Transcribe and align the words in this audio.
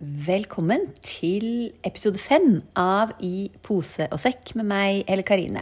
Velkommen 0.00 0.86
til 1.04 1.74
episode 1.84 2.16
fem 2.16 2.54
av 2.72 3.10
I 3.20 3.50
pose 3.60 4.06
og 4.08 4.16
sekk 4.22 4.54
med 4.56 4.64
meg, 4.70 5.02
Helle 5.04 5.26
Karine. 5.28 5.60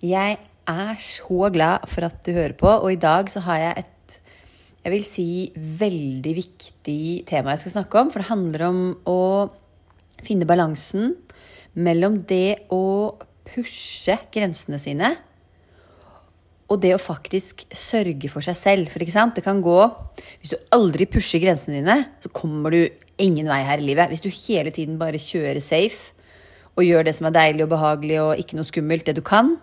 Jeg 0.00 0.38
er 0.72 1.02
så 1.04 1.50
glad 1.52 1.84
for 1.92 2.06
at 2.06 2.16
du 2.24 2.30
hører 2.32 2.54
på, 2.56 2.64
og 2.64 2.88
i 2.94 2.96
dag 2.96 3.28
så 3.28 3.42
har 3.44 3.60
jeg 3.60 3.82
et 3.82 4.16
jeg 4.86 4.94
vil 4.94 5.04
si 5.04 5.28
veldig 5.84 6.32
viktig 6.38 7.04
tema 7.28 7.52
jeg 7.52 7.66
skal 7.66 7.74
snakke 7.74 8.00
om. 8.00 8.08
For 8.08 8.24
det 8.24 8.30
handler 8.30 8.64
om 8.70 8.80
å 9.04 9.20
finne 10.24 10.48
balansen 10.48 11.18
mellom 11.76 12.22
det 12.24 12.70
å 12.72 13.18
pushe 13.52 14.16
grensene 14.32 14.80
sine 14.80 15.12
og 16.68 16.82
det 16.82 16.92
å 16.94 17.00
faktisk 17.00 17.64
sørge 17.72 18.28
for 18.28 18.44
seg 18.44 18.56
selv. 18.56 18.92
For 18.92 19.00
ikke 19.00 19.14
sant? 19.14 19.36
det 19.36 19.44
kan 19.46 19.62
gå 19.64 19.78
Hvis 20.40 20.52
du 20.52 20.58
aldri 20.74 21.06
pusher 21.08 21.40
grensene 21.40 21.80
dine, 21.80 21.96
så 22.20 22.28
kommer 22.28 22.74
du 22.74 22.82
ingen 23.18 23.48
vei 23.48 23.62
her 23.64 23.80
i 23.80 23.86
livet. 23.88 24.12
Hvis 24.12 24.24
du 24.24 24.28
hele 24.28 24.72
tiden 24.74 24.98
bare 25.00 25.20
kjører 25.20 25.60
safe 25.64 26.14
og 26.78 26.84
gjør 26.86 27.08
det 27.08 27.16
som 27.16 27.26
er 27.26 27.34
deilig 27.34 27.64
og 27.64 27.72
behagelig 27.72 28.18
og 28.22 28.40
ikke 28.42 28.58
noe 28.58 28.68
skummelt, 28.68 29.08
det 29.08 29.16
du 29.18 29.24
kan, 29.26 29.56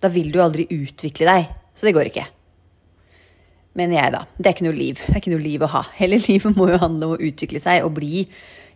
da 0.00 0.08
vil 0.10 0.32
du 0.32 0.40
aldri 0.42 0.66
utvikle 0.72 1.28
deg. 1.28 1.50
Så 1.76 1.86
det 1.86 1.94
går 1.94 2.10
ikke. 2.10 2.24
Mener 3.78 4.00
jeg, 4.00 4.14
da. 4.16 4.24
Det 4.34 4.48
er 4.48 4.56
ikke 4.56 4.66
noe 4.66 4.78
liv. 4.78 4.98
Det 5.04 5.12
er 5.12 5.20
ikke 5.20 5.34
noe 5.34 5.44
liv 5.44 5.62
å 5.62 5.70
ha. 5.76 5.84
Hele 6.00 6.18
livet 6.28 6.56
må 6.56 6.70
jo 6.72 6.80
handle 6.82 7.10
om 7.10 7.14
å 7.14 7.28
utvikle 7.30 7.62
seg 7.62 7.84
og 7.86 7.94
bli 8.00 8.24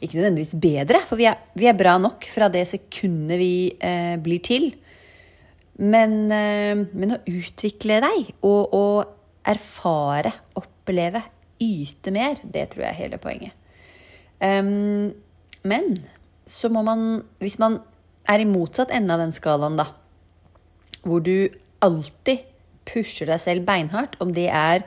ikke 0.05 0.19
nødvendigvis 0.19 0.57
bedre, 0.61 1.01
for 1.09 1.17
vi 1.17 1.25
er, 1.31 1.39
vi 1.57 1.69
er 1.71 1.77
bra 1.79 1.95
nok 2.03 2.27
fra 2.29 2.51
det 2.53 2.67
sekundet 2.69 3.39
vi 3.41 3.55
eh, 3.79 4.17
blir 4.21 4.43
til. 4.45 4.67
Men, 5.83 6.31
eh, 6.31 6.87
men, 6.95 7.17
å 7.17 7.23
utvikle 7.27 7.99
deg 8.05 8.31
og 8.47 8.75
å 8.77 8.87
erfare, 9.45 10.33
oppleve, 10.59 11.23
yte 11.61 12.13
mer, 12.15 12.39
det 12.43 12.69
tror 12.73 12.85
jeg 12.85 12.93
er 12.93 13.01
hele 13.03 13.19
poenget. 13.23 13.53
Um, 14.41 15.15
men 15.65 15.97
så 16.51 16.69
må 16.73 16.83
man, 16.85 17.23
hvis 17.41 17.59
man 17.63 17.79
er 18.29 18.43
i 18.43 18.49
motsatt 18.49 18.93
ende 18.95 19.15
av 19.15 19.23
den 19.23 19.35
skalaen, 19.35 19.79
da, 19.81 19.89
hvor 21.05 21.23
du 21.25 21.49
alltid 21.85 22.45
pusher 22.89 23.29
deg 23.31 23.41
selv 23.41 23.67
beinhardt, 23.69 24.17
om 24.21 24.33
det 24.35 24.49
er 24.53 24.85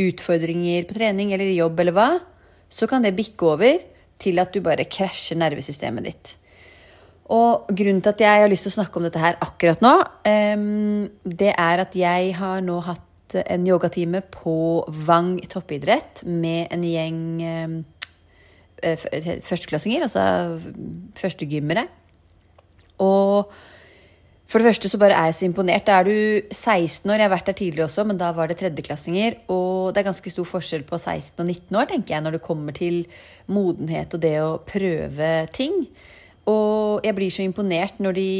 utfordringer 0.00 0.86
på 0.88 0.98
trening 0.98 1.32
eller 1.32 1.52
jobb 1.54 1.80
eller 1.80 1.96
hva, 1.96 2.08
så 2.68 2.88
kan 2.90 3.04
det 3.04 3.16
bikke 3.16 3.52
over 3.54 3.78
til 4.20 4.40
at 4.40 4.52
du 4.52 4.62
bare 4.64 4.88
krasjer 4.88 5.38
nervesystemet 5.40 6.08
ditt. 6.08 6.34
Og 7.34 7.66
grunnen 7.74 8.02
til 8.04 8.12
at 8.12 8.22
jeg 8.22 8.42
har 8.44 8.50
lyst 8.50 8.68
til 8.68 8.70
å 8.70 8.76
snakke 8.78 9.00
om 9.00 9.06
dette 9.06 9.18
her 9.18 9.38
akkurat 9.42 9.80
nå, 9.82 9.94
det 11.26 11.50
er 11.50 11.82
at 11.82 11.96
jeg 11.98 12.36
har 12.38 12.60
nå 12.62 12.76
hatt 12.86 13.02
en 13.34 13.66
yogatime 13.66 14.20
på 14.30 14.84
Vang 15.08 15.40
toppidrett 15.50 16.22
med 16.26 16.70
en 16.70 16.84
gjeng 16.86 17.22
eh, 17.42 19.06
førsteklassinger, 19.42 20.06
altså 20.06 20.22
førstegymmere. 21.18 21.86
Og 23.02 23.50
for 24.46 24.62
det 24.62 24.68
første 24.68 24.88
så 24.92 24.98
bare 25.00 25.16
er 25.18 25.30
jeg 25.30 25.38
så 25.40 25.46
imponert. 25.48 25.86
Da 25.88 25.98
er 25.98 26.06
du 26.06 26.54
16 26.54 27.10
år, 27.10 27.18
jeg 27.18 27.26
har 27.26 27.34
vært 27.34 27.48
der 27.50 27.58
tidligere 27.58 27.88
også, 27.88 28.04
men 28.06 28.20
da 28.20 28.30
var 28.36 28.50
det 28.50 28.60
tredjeklassinger. 28.60 29.40
Og 29.52 29.94
det 29.94 30.02
er 30.02 30.10
ganske 30.12 30.32
stor 30.32 30.46
forskjell 30.46 30.86
på 30.86 31.00
16 31.00 31.42
og 31.42 31.48
19 31.48 31.80
år, 31.80 31.88
tenker 31.90 32.14
jeg, 32.14 32.24
når 32.24 32.36
det 32.36 32.44
kommer 32.46 32.76
til 32.76 33.02
modenhet 33.50 34.14
og 34.14 34.22
det 34.22 34.36
å 34.44 34.52
prøve 34.62 35.32
ting. 35.56 35.82
Og 36.50 37.04
jeg 37.04 37.16
blir 37.16 37.32
så 37.32 37.46
imponert 37.46 37.98
når 38.02 38.18
de 38.18 38.30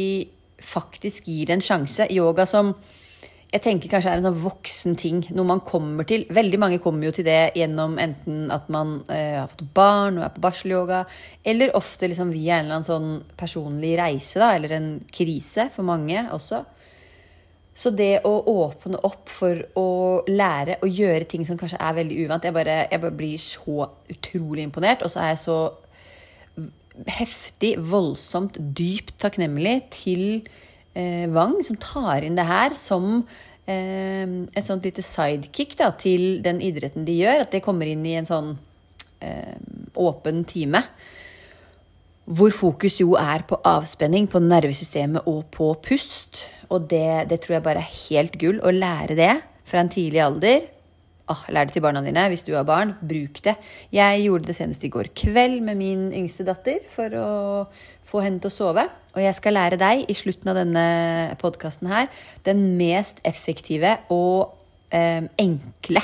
faktisk 0.63 1.27
gir 1.29 1.51
en 1.53 1.63
sjanse. 1.63 2.07
Yoga 2.13 2.47
som 2.49 2.73
jeg 3.47 3.63
tenker 3.63 3.87
kanskje 3.91 4.11
er 4.11 4.19
en 4.19 4.25
sånn 4.27 4.39
voksen 4.43 4.95
ting. 4.99 5.19
Noe 5.35 5.47
man 5.47 5.61
kommer 5.63 6.07
til. 6.07 6.25
Veldig 6.35 6.59
mange 6.59 6.79
kommer 6.83 7.07
jo 7.07 7.13
til 7.15 7.27
det 7.27 7.53
gjennom 7.55 7.95
enten 8.01 8.49
at 8.51 8.67
man 8.73 8.97
eh, 9.13 9.37
har 9.39 9.47
fått 9.53 9.63
barn 9.75 10.19
og 10.19 10.25
er 10.25 10.33
på 10.35 10.43
barselyoga, 10.43 11.03
eller 11.47 11.75
ofte 11.79 12.09
liksom 12.11 12.33
via 12.35 12.57
en 12.57 12.67
eller 12.67 12.79
annen 12.79 12.87
sånn 12.89 13.37
personlig 13.39 13.93
reise, 13.99 14.41
da, 14.43 14.51
eller 14.57 14.75
en 14.75 14.89
krise 15.15 15.69
for 15.75 15.87
mange 15.87 16.25
også. 16.35 16.65
Så 17.77 17.91
det 17.93 18.23
å 18.25 18.33
åpne 18.51 18.99
opp 19.05 19.29
for 19.29 19.59
å 19.77 19.89
lære 20.27 20.79
å 20.81 20.89
gjøre 20.89 21.27
ting 21.29 21.43
som 21.47 21.59
kanskje 21.59 21.77
er 21.77 21.93
veldig 21.93 22.23
uvant 22.25 22.47
Jeg 22.47 22.55
bare, 22.55 22.77
jeg 22.89 23.01
bare 23.03 23.17
blir 23.19 23.37
så 23.37 23.85
utrolig 24.09 24.65
imponert, 24.65 25.05
og 25.05 25.13
så 25.13 25.21
er 25.23 25.35
jeg 25.35 25.43
så 25.45 25.59
heftig, 27.05 27.75
voldsomt, 27.91 28.57
dypt 28.57 29.17
takknemlig 29.21 29.75
til 29.93 30.23
eh, 30.97 31.27
Wang, 31.33 31.59
som 31.65 31.77
tar 31.81 32.25
inn 32.25 32.37
det 32.37 32.47
her 32.47 32.75
som 32.77 33.21
eh, 33.69 34.25
et 34.25 34.65
sånt 34.65 34.87
lite 34.87 35.05
sidekick 35.05 35.77
da, 35.79 35.91
til 35.99 36.41
den 36.45 36.61
idretten 36.63 37.05
de 37.07 37.19
gjør. 37.21 37.45
At 37.45 37.53
det 37.53 37.63
kommer 37.65 37.89
inn 37.89 38.05
i 38.07 38.17
en 38.19 38.29
sånn 38.29 38.55
eh, 39.21 39.57
åpen 39.97 40.43
time. 40.49 40.83
Hvor 42.27 42.51
fokus 42.51 42.97
jo 42.99 43.13
er 43.19 43.45
på 43.47 43.59
avspenning, 43.63 44.27
på 44.27 44.41
nervesystemet 44.43 45.29
og 45.29 45.45
på 45.53 45.71
pust. 45.85 46.43
Og 46.73 46.89
det, 46.91 47.29
det 47.31 47.39
tror 47.43 47.59
jeg 47.59 47.67
bare 47.69 47.85
er 47.85 47.93
helt 48.09 48.35
gull. 48.41 48.59
Å 48.59 48.73
lære 48.73 49.15
det 49.19 49.35
fra 49.67 49.83
en 49.83 49.91
tidlig 49.91 50.25
alder 50.25 50.65
ah, 51.31 51.43
lær 51.53 51.67
det 51.67 51.75
til 51.75 51.83
barna 51.85 52.01
dine 52.05 52.27
hvis 52.31 52.45
du 52.47 52.53
har 52.55 52.67
barn. 52.67 52.95
Bruk 53.01 53.41
det. 53.45 53.57
Jeg 53.93 54.23
gjorde 54.25 54.49
det 54.49 54.57
senest 54.57 54.85
i 54.87 54.91
går 54.93 55.11
kveld 55.17 55.61
med 55.65 55.79
min 55.79 56.09
yngste 56.15 56.47
datter 56.47 56.83
for 56.93 57.13
å 57.19 57.29
få 58.07 58.23
henne 58.23 58.41
til 58.43 58.51
å 58.51 58.55
sove. 58.55 58.87
Og 59.15 59.23
jeg 59.23 59.35
skal 59.37 59.57
lære 59.57 59.79
deg 59.81 60.05
i 60.07 60.17
slutten 60.17 60.51
av 60.51 60.59
denne 60.59 60.87
podkasten 61.41 61.89
her 61.91 62.09
den 62.47 62.63
mest 62.79 63.21
effektive 63.27 63.97
og 64.13 64.53
eh, 64.93 65.25
enkle 65.41 66.03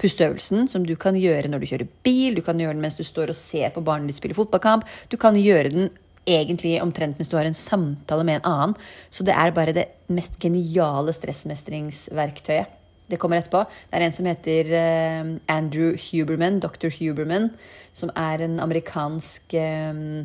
pusteøvelsen 0.00 0.68
som 0.70 0.86
du 0.86 0.96
kan 1.00 1.16
gjøre 1.18 1.50
når 1.50 1.62
du 1.62 1.68
kjører 1.70 1.92
bil, 2.06 2.34
du 2.34 2.42
kan 2.44 2.58
gjøre 2.60 2.74
den 2.74 2.82
mens 2.82 2.98
du 2.98 3.04
står 3.06 3.30
og 3.30 3.38
ser 3.38 3.70
på 3.74 3.84
barnet 3.84 4.10
ditt 4.10 4.18
spille 4.18 4.36
fotballkamp. 4.36 4.86
Du 5.12 5.16
kan 5.20 5.38
gjøre 5.38 5.70
den 5.74 5.92
egentlig 6.24 6.78
omtrent 6.82 7.18
mens 7.20 7.30
du 7.30 7.36
har 7.38 7.48
en 7.48 7.56
samtale 7.56 8.24
med 8.26 8.40
en 8.40 8.48
annen. 8.50 8.78
Så 9.12 9.26
det 9.26 9.36
er 9.36 9.54
bare 9.54 9.76
det 9.76 9.90
mest 10.12 10.40
geniale 10.42 11.14
stressmestringsverktøyet. 11.14 12.80
Det 13.10 13.18
kommer 13.20 13.40
etterpå. 13.40 13.64
Det 13.90 13.98
er 13.98 14.06
en 14.06 14.16
som 14.16 14.28
heter 14.28 14.70
uh, 14.72 15.34
Andrew 15.52 15.92
Huberman, 16.06 16.60
dr. 16.62 16.88
Huberman, 16.98 17.50
som 17.92 18.12
er 18.16 18.46
en 18.46 18.58
amerikansk 18.64 19.56
uh, 19.58 20.24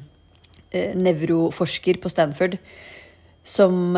nevroforsker 0.95 1.99
på 1.99 2.11
Stanford, 2.13 2.59
som 3.43 3.95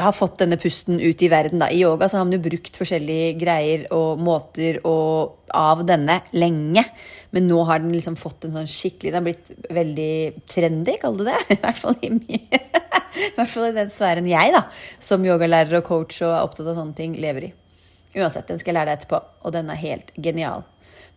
har 0.00 0.14
fått 0.16 0.40
denne 0.40 0.58
pusten 0.60 0.98
ut 1.00 1.22
i 1.22 1.28
verden. 1.30 1.60
Da. 1.62 1.68
I 1.70 1.82
yoga 1.84 2.08
så 2.08 2.18
har 2.18 2.26
man 2.26 2.34
jo 2.34 2.42
brukt 2.42 2.76
forskjellige 2.80 3.36
greier 3.38 3.84
og 3.94 4.20
måter 4.24 4.80
og, 4.88 5.36
av 5.54 5.84
denne 5.86 6.20
lenge. 6.34 6.84
Men 7.30 7.46
nå 7.46 7.62
har 7.68 7.82
den 7.82 7.94
liksom 7.94 8.18
fått 8.18 8.48
en 8.48 8.56
sånn 8.56 8.70
skikkelig 8.70 9.12
Den 9.12 9.20
har 9.20 9.28
blitt 9.28 9.70
veldig 9.70 10.14
trendy, 10.50 10.96
kall 11.02 11.20
du 11.20 11.26
det. 11.28 11.38
I 11.54 11.60
hvert 11.62 11.80
fall 11.80 12.00
i 12.02 12.12
mye 12.16 12.64
I 13.20 13.32
hvert 13.36 13.52
fall 13.52 13.70
i 13.70 13.76
den 13.76 13.92
sfæren 13.94 14.28
jeg, 14.30 14.52
da, 14.56 14.66
som 15.02 15.24
yogalærer 15.26 15.80
og 15.80 15.86
coach 15.86 16.22
og 16.24 16.32
er 16.32 16.44
opptatt 16.44 16.72
av 16.72 16.78
sånne 16.80 16.96
ting, 16.98 17.16
lever 17.20 17.50
i. 17.50 17.54
Uansett, 18.16 18.48
den 18.48 18.58
skal 18.58 18.72
jeg 18.72 18.80
lære 18.80 18.90
deg 18.90 19.00
etterpå, 19.00 19.20
og 19.46 19.54
den 19.54 19.70
er 19.70 19.78
helt 19.78 20.14
genial. 20.18 20.64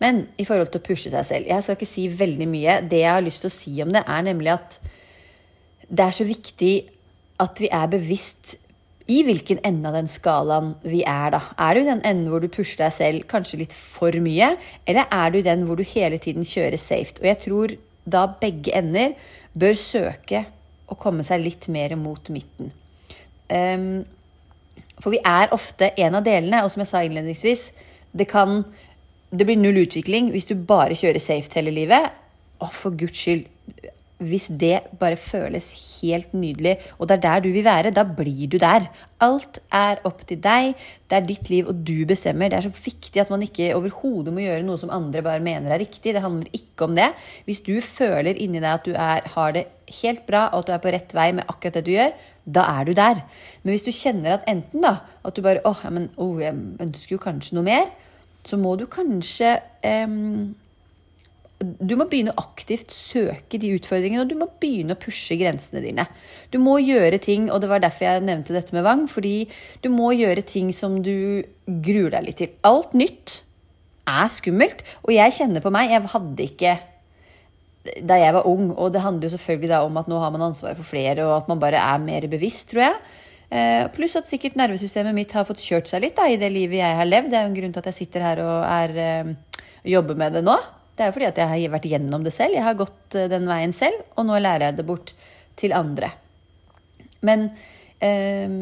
Men 0.02 0.26
i 0.42 0.46
forhold 0.46 0.74
til 0.74 0.82
å 0.82 0.86
pushe 0.88 1.12
seg 1.14 1.24
selv 1.28 1.48
Jeg 1.48 1.64
skal 1.64 1.78
ikke 1.78 1.88
si 1.88 2.08
veldig 2.10 2.48
mye. 2.50 2.80
Det 2.90 3.04
jeg 3.04 3.14
har 3.14 3.24
lyst 3.24 3.44
til 3.44 3.52
å 3.52 3.56
si 3.56 3.74
om 3.84 3.94
det, 3.94 4.02
er 4.04 4.26
nemlig 4.26 4.52
at 4.56 4.80
det 5.94 6.06
er 6.06 6.16
så 6.18 6.26
viktig 6.28 6.74
at 7.44 7.60
vi 7.62 7.70
er 7.74 7.90
bevisst 7.92 8.58
i 9.12 9.20
hvilken 9.28 9.60
ende 9.68 9.90
av 9.90 9.98
den 9.98 10.08
skalaen 10.08 10.74
vi 10.88 11.02
er, 11.04 11.34
da. 11.36 11.42
Er 11.60 11.76
du 11.76 11.82
i 11.82 11.90
den 11.90 12.04
enden 12.08 12.30
hvor 12.32 12.44
du 12.44 12.48
pusher 12.52 12.80
deg 12.86 12.94
selv 12.96 13.26
kanskje 13.32 13.60
litt 13.60 13.76
for 13.76 14.16
mye, 14.24 14.54
eller 14.88 15.10
er 15.12 15.34
du 15.34 15.40
i 15.42 15.46
den 15.46 15.66
hvor 15.68 15.80
du 15.80 15.84
hele 15.88 16.20
tiden 16.24 16.48
kjører 16.48 16.80
safe? 16.80 17.20
Og 17.20 17.28
jeg 17.28 17.42
tror 17.44 17.76
da 18.08 18.26
begge 18.40 18.74
ender 18.76 19.18
bør 19.60 19.76
søke 19.80 20.46
å 20.94 21.00
komme 21.00 21.26
seg 21.26 21.44
litt 21.44 21.68
mer 21.74 21.96
mot 22.00 22.30
midten. 22.34 22.72
Um, 23.50 24.04
for 25.02 25.14
vi 25.14 25.20
er 25.26 25.52
ofte 25.56 25.92
en 26.00 26.18
av 26.20 26.26
delene, 26.26 26.64
og 26.64 26.72
som 26.72 26.84
jeg 26.84 26.92
sa 26.92 27.04
innledningsvis, 27.04 27.68
det 28.14 28.30
kan 28.30 28.62
det 29.34 29.48
blir 29.50 29.58
null 29.58 29.80
utvikling 29.82 30.30
hvis 30.34 30.46
du 30.50 30.54
bare 30.56 30.98
kjører 30.98 31.22
safe 31.22 31.58
hele 31.58 31.74
livet. 31.74 32.12
Å, 32.62 32.70
for 32.70 32.96
guds 32.98 33.18
skyld, 33.18 33.48
hvis 34.26 34.50
det 34.60 34.80
bare 35.00 35.18
føles 35.20 35.68
helt 36.02 36.34
nydelig, 36.36 36.78
og 36.98 37.10
det 37.10 37.18
er 37.18 37.24
der 37.26 37.44
du 37.44 37.50
vil 37.54 37.66
være, 37.66 37.94
da 37.96 38.04
blir 38.08 38.48
du 38.52 38.58
der. 38.62 38.88
Alt 39.24 39.60
er 39.72 40.02
opp 40.08 40.26
til 40.28 40.42
deg. 40.44 40.74
Det 41.10 41.18
er 41.18 41.28
ditt 41.28 41.50
liv, 41.52 41.70
og 41.70 41.84
du 41.88 42.06
bestemmer. 42.10 42.50
Det 42.52 42.60
er 42.60 42.68
så 42.68 42.74
viktig 42.74 43.22
at 43.22 43.32
man 43.32 43.46
ikke 43.46 43.72
overhodet 43.78 44.34
må 44.36 44.44
gjøre 44.44 44.66
noe 44.68 44.82
som 44.82 44.92
andre 44.94 45.24
bare 45.26 45.44
mener 45.44 45.72
er 45.72 45.84
riktig. 45.84 46.16
Det 46.16 46.24
handler 46.24 46.50
ikke 46.56 46.88
om 46.88 46.96
det. 46.98 47.12
Hvis 47.48 47.64
du 47.66 47.76
føler 47.84 48.36
inni 48.36 48.62
deg 48.64 48.72
at 48.72 48.88
du 48.88 48.94
er, 48.94 49.28
har 49.36 49.56
det 49.56 49.68
helt 50.02 50.26
bra, 50.28 50.48
og 50.52 50.64
at 50.64 50.70
du 50.70 50.76
er 50.76 50.84
på 50.84 50.94
rett 50.96 51.16
vei 51.16 51.30
med 51.38 51.48
akkurat 51.48 51.80
det 51.80 51.86
du 51.88 51.94
gjør, 51.94 52.16
da 52.46 52.66
er 52.80 52.88
du 52.88 52.96
der. 52.98 53.22
Men 53.64 53.76
hvis 53.76 53.86
du 53.86 53.94
kjenner 53.96 54.38
at 54.38 54.50
enten 54.52 54.84
da, 54.84 54.98
at 55.24 55.36
du 55.36 55.44
bare 55.46 55.64
åh, 55.68 55.86
ja, 55.86 55.94
men, 55.94 56.10
oh, 56.18 56.36
jeg 56.42 56.56
ønsker 56.84 57.16
jo 57.16 57.24
kanskje 57.24 57.58
noe 57.58 57.68
mer, 57.68 57.94
så 58.44 58.60
må 58.60 58.76
du 58.76 58.86
kanskje 58.92 59.56
um, 60.04 60.52
du 61.64 61.96
må 62.00 62.08
begynne 62.12 62.34
å 62.34 62.44
aktivt 62.44 62.92
søke 62.94 63.60
de 63.62 63.72
utfordringene, 63.78 64.26
og 64.26 64.32
du 64.32 64.38
må 64.40 64.50
begynne 64.62 64.96
å 64.96 65.00
pushe 65.00 65.38
grensene 65.40 65.84
dine. 65.84 66.06
Du 66.54 66.60
må 66.62 66.78
gjøre 66.84 67.22
ting, 67.24 67.50
og 67.50 67.64
det 67.64 67.72
var 67.72 67.84
derfor 67.84 68.08
jeg 68.10 68.26
nevnte 68.28 68.56
dette 68.56 68.76
med 68.76 68.86
Vang, 68.86 69.08
fordi 69.12 69.48
du 69.84 69.90
må 69.94 70.12
gjøre 70.16 70.46
ting 70.46 70.74
som 70.76 71.00
du 71.06 71.44
gruer 71.66 72.14
deg 72.16 72.28
litt 72.28 72.42
til. 72.44 72.54
Alt 72.68 72.96
nytt 72.98 73.40
er 74.10 74.32
skummelt, 74.34 74.84
og 75.06 75.14
jeg 75.16 75.38
kjenner 75.38 75.64
på 75.64 75.72
meg 75.72 75.94
Jeg 75.94 76.12
hadde 76.12 76.50
ikke 76.50 76.74
da 77.84 78.16
jeg 78.16 78.32
var 78.36 78.48
ung, 78.48 78.70
og 78.80 78.94
det 78.96 79.02
handler 79.04 79.28
jo 79.28 79.34
selvfølgelig 79.34 79.72
da 79.74 79.82
om 79.84 79.98
at 80.00 80.08
nå 80.08 80.20
har 80.22 80.32
man 80.32 80.46
ansvaret 80.46 80.80
for 80.80 80.88
flere, 80.88 81.26
og 81.26 81.42
at 81.42 81.50
man 81.52 81.60
bare 81.60 81.82
er 81.84 82.00
mer 82.00 82.28
bevisst, 82.32 82.70
tror 82.72 82.86
jeg. 82.86 83.00
Eh, 83.54 83.84
pluss 83.94 84.16
at 84.18 84.30
sikkert 84.30 84.56
nervesystemet 84.58 85.14
mitt 85.14 85.34
har 85.36 85.46
fått 85.46 85.62
kjørt 85.62 85.92
seg 85.92 86.02
litt 86.02 86.16
da, 86.18 86.30
i 86.32 86.40
det 86.42 86.50
livet 86.54 86.80
jeg 86.80 87.00
har 87.00 87.10
levd. 87.10 87.30
Det 87.30 87.38
er 87.38 87.44
jo 87.44 87.52
en 87.52 87.58
grunn 87.60 87.76
til 87.76 87.84
at 87.84 87.90
jeg 87.92 88.00
sitter 88.00 88.24
her 88.26 88.42
og 88.42 88.64
er, 88.66 88.96
eh, 89.04 89.60
jobber 89.94 90.18
med 90.18 90.40
det 90.40 90.46
nå. 90.48 90.56
Det 90.94 91.04
er 91.04 91.10
jo 91.10 91.16
fordi 91.16 91.30
at 91.30 91.40
jeg 91.42 91.50
har 91.50 91.74
vært 91.74 91.90
gjennom 91.90 92.26
det 92.26 92.34
selv. 92.36 92.58
Jeg 92.58 92.66
har 92.66 92.78
gått 92.78 93.18
eh, 93.18 93.30
den 93.32 93.50
veien 93.50 93.74
selv, 93.76 94.04
og 94.18 94.28
nå 94.30 94.38
lærer 94.42 94.70
jeg 94.70 94.80
det 94.80 94.88
bort 94.88 95.16
til 95.60 95.74
andre. 95.76 96.12
Men 97.26 97.48
øh, 98.04 98.58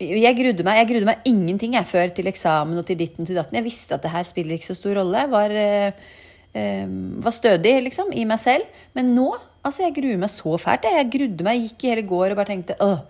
jeg 0.00 0.36
grudde 0.38 0.64
meg, 0.66 0.80
jeg 0.80 0.90
grudde 0.90 1.10
meg 1.10 1.28
ingenting 1.28 1.76
jeg 1.76 1.90
før 1.90 2.14
til 2.16 2.30
eksamen 2.30 2.80
og 2.80 2.88
til 2.88 2.98
ditten 2.98 3.26
og 3.26 3.30
til 3.30 3.38
datten. 3.38 3.60
Jeg 3.60 3.68
visste 3.68 3.96
at 3.96 4.06
det 4.06 4.14
her 4.14 4.26
spiller 4.26 4.56
ikke 4.56 4.70
så 4.70 4.78
stor 4.78 4.98
rolle. 5.02 5.26
Var, 5.30 5.56
eh, 5.60 6.90
var 7.22 7.36
stødig 7.36 7.76
liksom, 7.86 8.10
i 8.16 8.26
meg 8.26 8.42
selv. 8.42 8.66
Men 8.96 9.12
nå 9.14 9.30
altså 9.66 9.86
jeg 9.86 9.96
gruer 9.98 10.20
meg 10.20 10.32
så 10.32 10.56
fælt. 10.60 10.88
Jeg 10.88 11.10
grudde 11.12 11.46
meg, 11.46 11.66
gikk 11.66 11.84
i 11.84 11.92
hele 11.92 12.06
går 12.08 12.32
og 12.32 12.40
bare 12.40 12.52
tenkte 12.52 12.78
åh, 12.84 13.02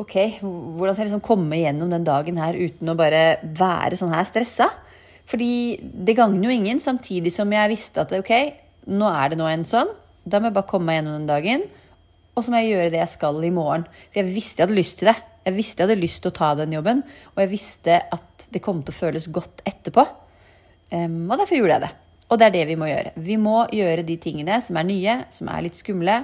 ok, 0.00 0.14
hvordan 0.40 0.94
skal 0.94 1.04
jeg 1.04 1.10
liksom 1.10 1.24
komme 1.24 1.58
gjennom 1.60 1.90
den 1.92 2.06
dagen 2.06 2.38
her 2.40 2.56
uten 2.56 2.92
å 2.92 2.96
bare 2.98 3.24
være 3.42 3.98
sånn 4.00 4.14
her 4.14 4.26
stressa? 4.28 4.70
Fordi 5.30 5.78
det 5.78 6.16
gagner 6.18 6.48
jo 6.48 6.54
ingen, 6.54 6.80
samtidig 6.82 7.32
som 7.34 7.52
jeg 7.54 7.70
visste 7.70 8.02
at 8.02 8.14
ok, 8.16 8.32
nå 8.90 9.10
er 9.14 9.30
det 9.30 9.38
nå 9.38 9.46
en 9.46 9.66
sånn. 9.68 9.92
Da 10.26 10.40
må 10.40 10.50
jeg 10.50 10.56
bare 10.56 10.70
komme 10.70 10.90
meg 10.90 11.00
gjennom 11.00 11.18
den 11.20 11.30
dagen. 11.30 11.66
Og 12.34 12.44
så 12.44 12.52
må 12.52 12.62
jeg 12.62 12.72
gjøre 12.74 12.92
det 12.94 13.02
jeg 13.02 13.14
skal 13.14 13.42
i 13.46 13.52
morgen. 13.54 13.86
For 14.10 14.22
jeg 14.22 14.34
visste 14.34 14.62
jeg 14.62 14.68
hadde 14.68 14.78
lyst 14.80 14.98
til 15.00 15.10
det. 15.10 15.16
Jeg 15.46 15.56
visste 15.56 15.82
jeg 15.82 15.88
hadde 15.88 16.02
lyst 16.02 16.22
til 16.24 16.32
å 16.32 16.36
ta 16.36 16.50
den 16.58 16.74
jobben. 16.76 17.02
Og 17.34 17.42
jeg 17.44 17.52
visste 17.52 18.00
at 18.16 18.50
det 18.52 18.62
kom 18.64 18.82
til 18.82 18.94
å 18.94 19.00
føles 19.00 19.30
godt 19.32 19.62
etterpå. 19.68 20.06
Um, 20.90 21.24
og 21.28 21.36
derfor 21.38 21.60
gjorde 21.60 21.76
jeg 21.76 21.84
det. 21.86 21.92
Og 22.30 22.38
det 22.38 22.46
er 22.46 22.54
det 22.54 22.66
vi 22.68 22.78
må 22.78 22.90
gjøre. 22.90 23.14
Vi 23.22 23.36
må 23.42 23.56
gjøre 23.74 24.06
de 24.06 24.16
tingene 24.22 24.60
som 24.62 24.78
er 24.78 24.86
nye, 24.86 25.16
som 25.34 25.50
er 25.50 25.66
litt 25.66 25.78
skumle, 25.78 26.20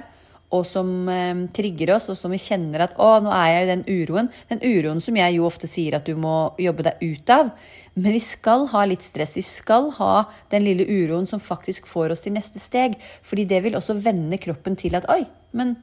og 0.55 0.63
som 0.67 1.09
eh, 1.11 1.41
trigger 1.55 1.95
oss, 1.97 2.07
og 2.11 2.17
som 2.19 2.31
vi 2.31 2.39
kjenner 2.39 2.85
at 2.85 2.95
'Å, 2.95 3.17
nå 3.23 3.31
er 3.35 3.47
jeg 3.51 3.63
i 3.65 3.71
den 3.71 3.83
uroen'. 3.87 4.29
Den 4.49 4.63
uroen 4.63 5.01
som 5.03 5.15
jeg 5.19 5.35
jo 5.35 5.47
ofte 5.47 5.67
sier 5.67 5.97
at 5.97 6.07
du 6.07 6.15
må 6.15 6.53
jobbe 6.57 6.87
deg 6.87 7.03
ut 7.03 7.29
av. 7.33 7.51
Men 7.97 8.13
vi 8.13 8.21
skal 8.21 8.67
ha 8.71 8.85
litt 8.85 9.03
stress. 9.03 9.35
Vi 9.35 9.43
skal 9.43 9.89
ha 9.97 10.29
den 10.53 10.63
lille 10.63 10.85
uroen 10.85 11.27
som 11.27 11.41
faktisk 11.41 11.87
får 11.89 12.13
oss 12.13 12.23
til 12.23 12.35
neste 12.37 12.61
steg. 12.61 12.95
Fordi 13.25 13.43
det 13.49 13.63
vil 13.65 13.75
også 13.75 13.97
vende 13.99 14.37
kroppen 14.37 14.77
til 14.77 14.95
at 14.95 15.09
oi, 15.09 15.25
men 15.51 15.75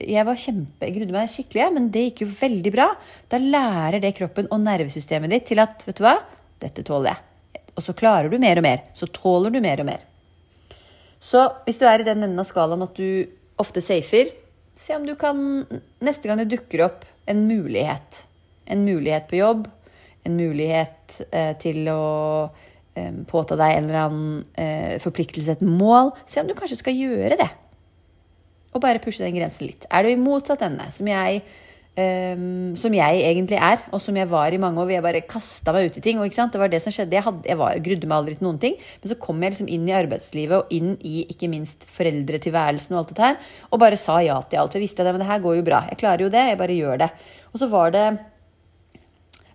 jeg 0.00 0.24
var 0.24 0.36
kjempe, 0.40 0.86
jeg 0.86 0.94
grudde 0.96 1.12
meg 1.12 1.28
skikkelig, 1.28 1.64
men 1.76 1.88
det 1.92 2.06
gikk 2.06 2.22
jo 2.24 2.30
veldig 2.32 2.72
bra. 2.72 2.86
Da 3.28 3.40
lærer 3.40 4.00
det 4.00 4.14
kroppen 4.16 4.48
og 4.50 4.62
nervesystemet 4.64 5.32
ditt 5.32 5.50
til 5.52 5.60
at 5.60 5.84
vet 5.86 5.98
du 6.00 6.04
hva, 6.06 6.16
dette 6.60 6.84
tåler 6.86 7.12
jeg. 7.12 7.64
Og 7.76 7.84
så 7.84 7.94
klarer 7.96 8.32
du 8.32 8.38
mer 8.40 8.60
og 8.60 8.64
mer. 8.66 8.86
Så 8.96 9.08
tåler 9.12 9.52
du 9.52 9.60
mer 9.60 9.80
og 9.80 9.88
mer. 9.88 10.06
Så 11.20 11.44
hvis 11.66 11.78
du 11.80 11.84
er 11.84 12.00
i 12.00 12.06
den 12.06 12.24
enden 12.24 12.40
av 12.40 12.48
skalaen 12.48 12.82
at 12.84 12.96
du 12.96 13.28
ofte 13.60 13.82
safer, 13.84 14.30
se 14.80 14.96
om 14.96 15.04
du 15.06 15.14
kan 15.20 15.40
neste 16.00 16.28
gang 16.28 16.40
det 16.40 16.50
dukker 16.52 16.86
opp 16.86 17.04
en 17.30 17.44
mulighet. 17.48 18.24
En 18.70 18.84
mulighet 18.86 19.28
på 19.30 19.40
jobb, 19.40 19.68
en 20.24 20.36
mulighet 20.36 21.20
eh, 21.30 21.52
til 21.60 21.88
å 21.92 22.04
eh, 22.94 23.12
påta 23.28 23.58
deg 23.60 23.76
en 23.76 23.88
eller 23.88 24.02
annen 24.04 24.36
eh, 24.54 24.96
forpliktelse, 25.02 25.58
et 25.58 25.66
mål, 25.66 26.14
se 26.28 26.42
om 26.42 26.48
du 26.48 26.56
kanskje 26.58 26.80
skal 26.82 26.96
gjøre 26.96 27.38
det. 27.40 27.50
Og 28.70 28.82
bare 28.84 29.02
pushe 29.02 29.24
den 29.24 29.36
grensen 29.36 29.66
litt. 29.66 29.88
Er 29.90 30.06
du 30.06 30.12
i 30.12 30.20
motsatt 30.20 30.62
ende, 30.66 30.86
som 30.94 31.08
jeg, 31.10 31.42
um, 31.98 32.72
som 32.78 32.94
jeg 32.94 33.22
egentlig 33.26 33.58
er, 33.58 33.82
og 33.90 34.02
som 34.02 34.16
jeg 34.16 34.28
var 34.30 34.54
i 34.54 34.60
mange 34.62 34.78
år, 34.78 34.86
hvor 34.88 34.94
jeg 34.94 35.04
bare 35.04 35.22
kasta 35.28 35.74
meg 35.74 35.90
ut 35.90 35.98
i 35.98 36.04
ting. 36.04 36.20
Og, 36.20 36.30
det 36.30 36.62
var 36.62 36.72
det 36.72 36.82
som 36.84 36.94
skjedde. 36.94 37.16
Jeg, 37.18 37.26
hadde, 37.26 37.46
jeg 37.48 37.58
var, 37.60 37.78
grudde 37.84 38.10
meg 38.10 38.16
aldri 38.18 38.36
til 38.38 38.48
noen 38.48 38.60
ting. 38.62 38.76
Men 39.02 39.12
så 39.12 39.18
kom 39.20 39.42
jeg 39.42 39.54
liksom 39.54 39.70
inn 39.72 39.88
i 39.88 39.96
arbeidslivet 39.96 40.56
og 40.58 40.74
inn 40.74 40.96
i 41.06 41.24
ikke 41.32 41.50
minst 41.52 41.86
foreldretilværelsen 41.90 42.96
og 42.96 43.02
alt 43.02 43.14
dette 43.14 43.26
her, 43.26 43.54
og 43.70 43.82
bare 43.82 44.00
sa 44.00 44.20
ja 44.24 44.38
til 44.42 44.62
alt. 44.62 44.76
Jeg 44.76 44.86
visste 44.86 45.04
at 45.04 45.10
det, 45.10 45.16
men 45.16 45.24
det 45.24 45.30
her 45.32 45.44
går 45.44 45.60
jo 45.60 45.68
bra. 45.70 45.84
Jeg 45.90 46.02
klarer 46.02 46.26
jo 46.26 46.32
det. 46.32 46.44
Jeg 46.52 46.60
bare 46.60 46.78
gjør 46.78 47.00
det. 47.04 47.10
Og 47.50 47.62
så 47.62 47.70
var 47.70 47.94
det 47.96 48.08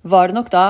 var 0.05 0.29
det 0.29 0.37
nok 0.37 0.51
da 0.53 0.65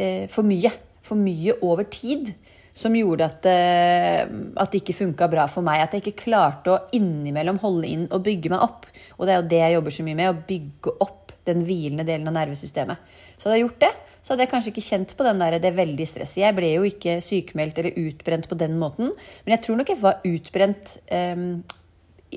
eh, 0.00 0.26
for 0.30 0.46
mye. 0.46 0.72
For 1.06 1.18
mye 1.18 1.54
over 1.64 1.86
tid. 1.90 2.32
Som 2.76 2.94
gjorde 2.94 3.26
at, 3.26 3.46
eh, 3.50 4.20
at 4.56 4.70
det 4.72 4.82
ikke 4.82 4.98
funka 5.00 5.30
bra 5.30 5.46
for 5.50 5.66
meg. 5.66 5.82
At 5.82 5.96
jeg 5.96 6.04
ikke 6.04 6.24
klarte 6.26 6.74
å 6.74 6.82
innimellom 6.96 7.58
holde 7.62 7.88
inn 7.88 8.06
og 8.10 8.22
bygge 8.26 8.52
meg 8.52 8.62
opp. 8.62 8.86
Og 9.18 9.26
det 9.26 9.34
er 9.34 9.40
jo 9.40 9.48
det 9.50 9.62
jeg 9.64 9.74
jobber 9.78 9.96
så 9.96 10.06
mye 10.06 10.20
med. 10.20 10.30
Å 10.30 10.46
bygge 10.52 10.94
opp 11.00 11.34
den 11.48 11.64
hvilende 11.66 12.06
delen 12.06 12.28
av 12.30 12.36
nervesystemet. 12.36 13.10
Så 13.40 13.48
hadde 13.48 13.58
jeg 13.58 13.66
gjort 13.66 13.82
det, 13.82 13.90
så 14.20 14.34
hadde 14.34 14.44
jeg 14.44 14.52
kanskje 14.52 14.72
ikke 14.74 14.86
kjent 14.86 15.12
på 15.16 15.26
der, 15.26 15.58
det 15.62 15.72
veldig 15.74 16.06
stresset. 16.06 16.42
Jeg 16.42 16.56
ble 16.56 16.74
jo 16.74 16.86
ikke 16.86 17.18
sykemeldt 17.24 17.80
eller 17.80 17.96
utbrent 18.04 18.48
på 18.50 18.58
den 18.60 18.76
måten. 18.78 19.14
Men 19.44 19.56
jeg 19.56 19.64
tror 19.64 19.80
nok 19.80 19.92
jeg 19.92 20.02
var 20.02 20.20
utbrent 20.28 20.96
um, 21.08 21.46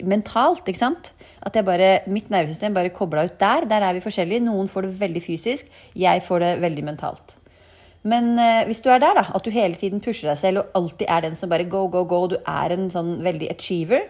mentalt. 0.01 0.63
ikke 0.65 0.80
sant? 0.80 1.12
At 1.44 1.59
bare, 1.68 2.01
mitt 2.07 2.31
nervesystem 2.33 2.74
bare 2.74 2.94
kobla 2.95 3.27
ut 3.27 3.38
der. 3.39 3.68
Der 3.69 3.85
er 3.89 3.97
vi 3.97 4.06
forskjellige. 4.06 4.45
Noen 4.47 4.71
får 4.71 4.88
det 4.88 5.00
veldig 5.03 5.24
fysisk. 5.24 5.69
Jeg 5.94 6.24
får 6.25 6.45
det 6.45 6.53
veldig 6.63 6.88
mentalt. 6.88 7.38
Men 8.03 8.33
eh, 8.39 8.65
hvis 8.67 8.81
du 8.83 8.89
er 8.91 9.00
der, 9.00 9.15
da, 9.15 9.23
at 9.31 9.45
du 9.45 9.51
hele 9.53 9.79
tiden 9.79 10.03
pusher 10.03 10.29
deg 10.31 10.39
selv 10.41 10.63
og 10.63 10.75
alltid 10.79 11.07
er 11.07 11.23
den 11.23 11.38
som 11.39 11.51
bare 11.51 11.67
go, 11.69 11.85
go, 11.91 12.03
go, 12.07 12.25
og 12.25 12.33
du 12.33 12.38
er 12.39 12.75
en 12.75 12.89
sånn 12.91 13.15
veldig 13.23 13.47
achiever, 13.53 14.09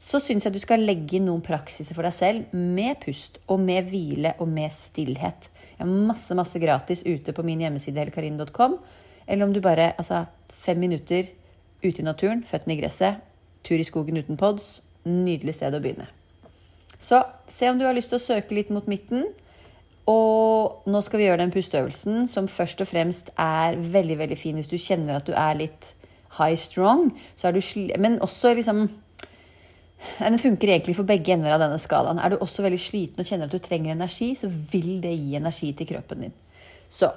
så 0.00 0.20
syns 0.20 0.46
jeg 0.46 0.54
du 0.54 0.60
skal 0.62 0.84
legge 0.84 1.18
inn 1.18 1.26
noen 1.28 1.44
praksiser 1.44 1.96
for 1.96 2.06
deg 2.08 2.16
selv 2.16 2.52
med 2.56 3.00
pust 3.02 3.40
og 3.52 3.60
med 3.64 3.88
hvile 3.88 4.34
og 4.40 4.48
med 4.48 4.72
stillhet. 4.72 5.50
Jeg 5.76 5.82
har 5.82 6.06
masse, 6.10 6.36
masse 6.36 6.60
gratis 6.60 7.04
ute 7.08 7.32
på 7.36 7.44
min 7.44 7.60
hjemmeside 7.64 8.00
helkarin.com. 8.00 8.78
Eller 9.26 9.46
om 9.46 9.52
du 9.52 9.60
bare 9.64 9.92
altså 9.96 10.24
fem 10.52 10.80
minutter 10.80 11.28
ute 11.84 12.00
i 12.00 12.04
naturen, 12.04 12.44
føttene 12.48 12.76
i 12.76 12.80
gresset, 12.80 13.20
tur 13.64 13.80
i 13.80 13.86
skogen 13.86 14.20
uten 14.20 14.40
pods, 14.40 14.80
Nydelig 15.08 15.54
sted 15.56 15.72
å 15.72 15.80
begynne. 15.80 16.10
Så 17.00 17.22
se 17.48 17.70
om 17.70 17.78
du 17.80 17.86
har 17.86 17.96
lyst 17.96 18.12
til 18.12 18.18
å 18.18 18.22
søke 18.22 18.52
litt 18.56 18.68
mot 18.72 18.84
midten. 18.90 19.30
Og 20.10 20.88
nå 20.90 21.00
skal 21.04 21.20
vi 21.20 21.28
gjøre 21.28 21.42
den 21.42 21.52
pusteøvelsen 21.54 22.26
som 22.30 22.48
først 22.50 22.82
og 22.82 22.88
fremst 22.90 23.30
er 23.38 23.78
veldig 23.78 24.16
veldig 24.22 24.38
fin 24.38 24.58
hvis 24.58 24.70
du 24.70 24.78
kjenner 24.80 25.18
at 25.18 25.28
du 25.28 25.34
er 25.36 25.58
litt 25.58 25.92
high 26.38 26.56
strong. 26.58 27.10
Så 27.36 27.48
er 27.48 27.56
du 27.56 27.62
men 28.00 28.20
også 28.22 28.54
liksom 28.54 28.88
Den 30.18 30.38
funker 30.40 30.70
egentlig 30.72 30.94
for 30.96 31.04
begge 31.04 31.34
ender 31.34 31.52
av 31.52 31.60
denne 31.60 31.78
skalaen. 31.78 32.18
Er 32.18 32.32
du 32.32 32.38
også 32.40 32.62
veldig 32.64 32.80
sliten 32.80 33.20
og 33.20 33.26
kjenner 33.28 33.50
at 33.50 33.52
du 33.52 33.60
trenger 33.60 33.92
energi, 33.92 34.30
så 34.34 34.48
vil 34.48 35.02
det 35.02 35.12
gi 35.12 35.34
energi 35.36 35.74
til 35.76 35.90
kroppen 35.90 36.24
din. 36.24 36.32
Så 36.88 37.10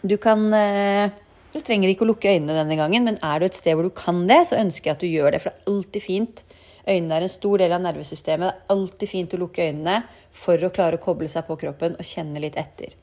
du 0.00 0.16
kan 0.16 0.46
eh, 0.54 1.10
Du 1.52 1.60
trenger 1.64 1.88
ikke 1.88 2.04
å 2.04 2.08
lukke 2.08 2.28
øynene 2.28 2.56
denne 2.56 2.76
gangen, 2.76 3.04
men 3.04 3.20
er 3.24 3.40
du 3.40 3.46
et 3.46 3.56
sted 3.56 3.76
hvor 3.76 3.84
du 3.84 3.92
kan 3.92 4.26
det, 4.28 4.42
så 4.48 4.58
ønsker 4.60 4.90
jeg 4.90 4.96
at 4.96 5.04
du 5.04 5.08
gjør 5.08 5.32
det. 5.32 5.42
For 5.42 5.50
det 5.50 5.56
er 5.56 5.72
alltid 5.72 6.04
fint 6.04 6.42
Øynene 6.88 7.18
er 7.18 7.26
en 7.26 7.32
stor 7.32 7.60
del 7.60 7.74
av 7.76 7.82
nervesystemet. 7.84 8.48
Det 8.48 8.64
er 8.64 8.74
alltid 8.74 9.10
fint 9.10 9.34
å 9.34 9.40
lukke 9.42 9.66
øynene 9.68 9.98
for 10.32 10.64
å 10.64 10.72
klare 10.72 10.96
å 10.96 11.02
koble 11.02 11.28
seg 11.28 11.44
på 11.48 11.58
kroppen 11.60 11.98
og 11.98 12.08
kjenne 12.08 12.40
litt 12.40 12.56
etter. 12.60 12.94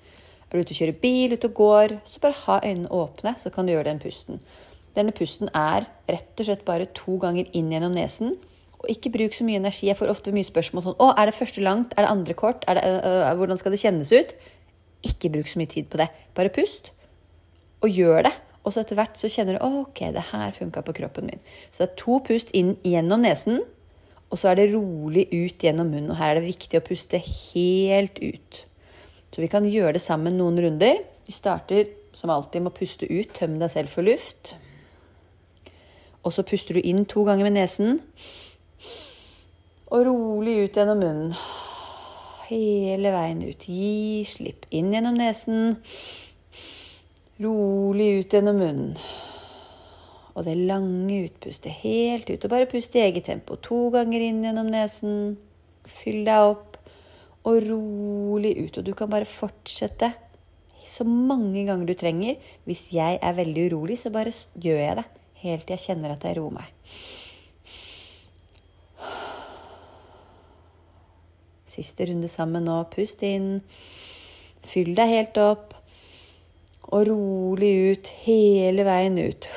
Er 0.46 0.58
du 0.58 0.64
ute 0.64 0.74
og 0.74 0.80
kjører 0.80 0.98
bil, 1.02 1.36
ute 1.36 1.50
og 1.52 1.60
går, 1.60 1.96
så 2.08 2.22
bare 2.24 2.40
ha 2.46 2.58
øynene 2.64 2.92
åpne, 2.94 3.36
så 3.42 3.52
kan 3.54 3.68
du 3.68 3.76
gjøre 3.76 3.90
den 3.92 4.02
pusten. 4.02 4.42
Denne 4.96 5.14
pusten 5.16 5.52
er 5.52 5.86
rett 6.10 6.40
og 6.40 6.48
slett 6.48 6.66
bare 6.68 6.88
to 6.98 7.18
ganger 7.22 7.50
inn 7.54 7.72
gjennom 7.74 7.94
nesen. 7.98 8.34
Og 8.80 8.90
ikke 8.92 9.12
bruk 9.14 9.36
så 9.36 9.46
mye 9.48 9.60
energi. 9.60 9.90
Jeg 9.90 10.00
får 10.00 10.12
ofte 10.14 10.34
mye 10.36 10.48
spørsmål 10.48 10.86
sånn 10.86 11.00
Å, 11.02 11.12
er 11.20 11.30
det 11.30 11.38
første 11.38 11.64
langt? 11.66 11.94
Er 11.96 12.06
det 12.06 12.12
andre 12.14 12.36
kort? 12.38 12.66
Det, 12.66 12.82
øh, 12.82 13.30
hvordan 13.38 13.60
skal 13.60 13.76
det 13.76 13.82
kjennes 13.82 14.14
ut? 14.14 14.36
Ikke 15.06 15.32
bruk 15.34 15.50
så 15.52 15.62
mye 15.62 15.72
tid 15.72 15.90
på 15.92 16.00
det. 16.02 16.10
Bare 16.38 16.54
pust, 16.54 16.92
og 17.84 17.90
gjør 17.92 18.26
det. 18.30 18.34
Og 18.66 18.74
så 18.74 18.82
etter 18.82 18.98
hvert 18.98 19.20
så 19.20 19.30
kjenner 19.30 19.58
du 19.58 19.66
ok, 19.66 20.08
det 20.16 20.30
her 20.32 20.54
funka 20.56 20.82
på 20.86 20.96
kroppen 20.98 21.30
min. 21.30 21.42
Så 21.70 21.84
det 21.84 21.90
er 21.92 22.00
to 22.02 22.18
pust 22.26 22.54
inn 22.58 22.74
gjennom 22.86 23.22
nesen. 23.26 23.62
Og 24.36 24.40
så 24.42 24.50
er 24.52 24.58
det 24.60 24.74
rolig 24.74 25.30
ut 25.32 25.64
gjennom 25.64 25.88
munnen. 25.88 26.12
Og 26.12 26.18
her 26.20 26.34
er 26.34 26.42
det 26.42 26.50
viktig 26.50 26.82
å 26.82 26.84
puste 26.84 27.22
helt 27.24 28.18
ut. 28.20 28.66
Så 29.32 29.40
vi 29.40 29.48
kan 29.48 29.64
gjøre 29.64 29.94
det 29.96 30.02
sammen 30.04 30.36
noen 30.36 30.60
runder. 30.60 31.00
Vi 31.24 31.32
starter 31.32 31.88
som 32.12 32.34
alltid 32.34 32.66
med 32.66 32.74
å 32.74 32.76
puste 32.76 33.08
ut. 33.08 33.32
Tøm 33.32 33.56
deg 33.62 33.72
selv 33.72 33.96
for 33.96 34.04
luft. 34.04 34.58
Og 36.28 36.36
så 36.36 36.44
puster 36.44 36.76
du 36.76 36.84
inn 36.84 37.06
to 37.08 37.24
ganger 37.24 37.48
med 37.48 37.56
nesen. 37.56 38.02
Og 39.88 40.04
rolig 40.10 40.58
ut 40.66 40.80
gjennom 40.82 41.00
munnen. 41.00 41.36
Hele 42.50 43.16
veien 43.16 43.40
ut. 43.48 43.70
Gi 43.72 44.26
slipp. 44.28 44.68
Inn 44.76 44.92
gjennom 44.92 45.16
nesen. 45.16 45.78
Rolig 47.40 48.18
ut 48.20 48.36
gjennom 48.36 48.60
munnen. 48.60 48.98
Og 50.36 50.44
det 50.44 50.58
lange 50.60 51.24
utpustet 51.30 51.72
helt 51.84 52.30
ut. 52.30 52.44
Og 52.44 52.52
bare 52.52 52.68
pust 52.70 52.96
i 52.98 53.04
eget 53.06 53.30
tempo. 53.30 53.56
To 53.64 53.88
ganger 53.94 54.20
inn 54.20 54.44
gjennom 54.44 54.68
nesen. 54.72 55.38
Fyll 55.88 56.26
deg 56.28 56.52
opp. 56.52 56.80
Og 57.48 57.62
rolig 57.70 58.56
ut. 58.60 58.82
Og 58.82 58.88
du 58.88 58.94
kan 58.98 59.12
bare 59.12 59.30
fortsette 59.30 60.12
så 60.86 61.04
mange 61.08 61.66
ganger 61.66 61.88
du 61.88 61.94
trenger. 61.98 62.36
Hvis 62.68 62.90
jeg 62.94 63.20
er 63.22 63.38
veldig 63.38 63.70
urolig, 63.72 64.00
så 64.00 64.12
bare 64.14 64.34
gjør 64.62 64.82
jeg 64.82 64.98
det. 65.00 65.06
Helt 65.46 65.66
til 65.66 65.76
jeg 65.76 65.86
kjenner 65.90 66.14
at 66.14 66.26
jeg 66.26 66.38
roer 66.38 66.56
meg. 66.60 66.68
Siste 71.76 72.08
runde 72.08 72.30
sammen 72.32 72.68
nå. 72.68 72.78
Pust 72.94 73.24
inn. 73.28 73.58
Fyll 74.66 74.94
deg 74.98 75.12
helt 75.12 75.40
opp. 75.44 75.74
Og 76.92 77.08
rolig 77.10 77.74
ut 77.92 78.14
hele 78.28 78.86
veien 78.88 79.18
ut. 79.20 79.50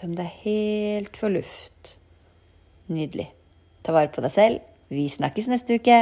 Tøm 0.00 0.14
deg 0.16 0.30
helt 0.46 1.18
for 1.20 1.28
luft. 1.28 1.98
Nydelig. 2.88 3.26
Ta 3.84 3.92
vare 3.92 4.08
på 4.08 4.22
deg 4.24 4.32
selv. 4.32 4.62
Vi 4.88 5.04
snakkes 5.12 5.50
neste 5.52 5.76
uke. 5.76 5.98